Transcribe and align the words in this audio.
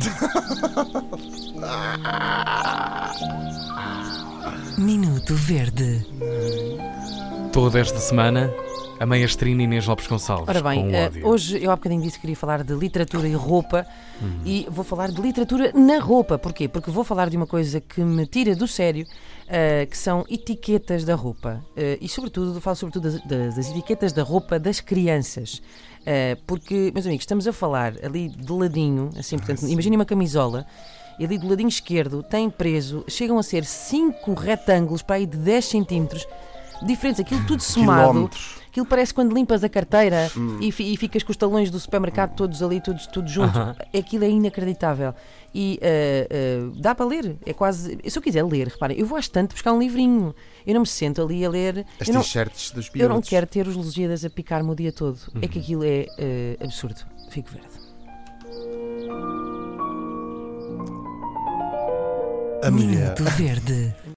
Minuto 4.78 5.34
Verde. 5.34 6.06
Toda 7.52 7.78
esta 7.80 7.98
semana, 7.98 8.50
a 8.98 9.04
maestrina 9.04 9.62
Inês 9.62 9.86
Lopes 9.86 10.06
Gonçalves. 10.06 10.48
Ora 10.48 10.62
bem, 10.62 10.88
com 10.88 10.94
eh, 10.94 11.06
ódio. 11.06 11.26
hoje 11.26 11.62
eu 11.62 11.70
há 11.70 11.76
bocadinho 11.76 12.00
disse 12.02 12.14
que 12.16 12.22
queria 12.22 12.36
falar 12.36 12.62
de 12.64 12.72
literatura 12.74 13.26
e 13.28 13.34
roupa 13.34 13.86
e 14.44 14.66
vou 14.70 14.84
falar 14.84 15.10
de 15.10 15.20
literatura 15.20 15.72
na 15.74 15.98
roupa. 15.98 16.38
Porquê? 16.38 16.68
Porque 16.68 16.90
vou 16.90 17.04
falar 17.04 17.28
de 17.28 17.36
uma 17.36 17.46
coisa 17.46 17.80
que 17.80 18.00
me 18.02 18.26
tira 18.26 18.54
do 18.54 18.66
sério, 18.68 19.06
eh, 19.48 19.86
que 19.86 19.96
são 19.98 20.24
etiquetas 20.30 21.04
da 21.04 21.14
roupa. 21.14 21.62
Eh, 21.76 21.98
e 22.00 22.08
sobretudo, 22.08 22.58
falo 22.60 22.76
sobretudo 22.76 23.10
das, 23.10 23.20
das- 23.24 23.54
das 23.56 23.70
etiquetas 23.70 24.12
da 24.12 24.22
roupa 24.22 24.58
das 24.58 24.80
crianças. 24.80 25.60
Eh, 26.06 26.36
porque, 26.46 26.90
meus 26.92 27.06
amigos, 27.06 27.22
estamos 27.22 27.46
a 27.46 27.52
falar 27.52 27.94
ali 28.02 28.28
de 28.28 28.52
ladinho, 28.52 29.10
assim, 29.18 29.36
portanto, 29.36 29.66
imaginem 29.66 29.98
uma 29.98 30.04
camisola. 30.04 30.66
E 31.18 31.24
ali 31.24 31.36
do 31.36 31.48
ladinho 31.48 31.68
esquerdo 31.68 32.22
tem 32.22 32.48
preso, 32.48 33.04
chegam 33.06 33.38
a 33.38 33.42
ser 33.42 33.64
cinco 33.64 34.32
retângulos 34.32 35.02
para 35.02 35.16
aí 35.16 35.26
de 35.26 35.36
10 35.36 35.64
centímetros, 35.66 36.26
diferentes, 36.82 37.20
aquilo 37.20 37.44
tudo 37.46 37.62
somado. 37.62 38.12
Quilómetros. 38.12 38.59
Aquilo 38.70 38.86
parece 38.86 39.12
quando 39.12 39.34
limpas 39.34 39.64
a 39.64 39.68
carteira 39.68 40.30
e, 40.60 40.70
fi- 40.70 40.92
e 40.92 40.96
ficas 40.96 41.22
com 41.24 41.32
os 41.32 41.36
talões 41.36 41.70
do 41.70 41.80
supermercado 41.80 42.36
todos 42.36 42.62
ali, 42.62 42.80
todos, 42.80 43.04
todos 43.08 43.30
juntos. 43.30 43.56
Aham. 43.56 43.74
Aquilo 43.96 44.24
é 44.24 44.28
inacreditável. 44.30 45.12
E 45.52 45.78
eh, 45.82 46.26
eh, 46.30 46.58
dá 46.76 46.94
para 46.94 47.04
ler. 47.04 47.36
É 47.44 47.52
quase. 47.52 47.98
Se 48.08 48.16
eu 48.16 48.22
quiser 48.22 48.44
ler, 48.44 48.68
reparem, 48.68 48.96
eu 48.96 49.04
vou 49.04 49.16
à 49.16 49.20
estante 49.20 49.52
buscar 49.52 49.72
um 49.72 49.80
livrinho. 49.80 50.32
Eu 50.64 50.74
não 50.74 50.82
me 50.82 50.86
sento 50.86 51.20
ali 51.20 51.44
a 51.44 51.50
ler. 51.50 51.84
As 52.00 52.06
Eu 52.06 52.14
não, 52.14 52.20
t-shirts 52.22 52.70
dos 52.70 52.86
eu 52.94 53.08
não 53.08 53.08
pilotos. 53.16 53.28
quero 53.28 53.46
ter 53.48 53.66
os 53.66 53.74
Lusíadas 53.74 54.24
a 54.24 54.30
picar-me 54.30 54.70
o 54.70 54.74
dia 54.76 54.92
todo. 54.92 55.18
É 55.42 55.48
que 55.48 55.58
aquilo 55.58 55.82
é 55.82 56.06
eh, 56.16 56.56
absurdo. 56.62 57.00
Fico 57.30 57.50
verde. 57.50 57.68
A 62.62 62.70
mulher. 62.70 63.14
Minuto 63.18 63.24
Verde. 63.36 63.94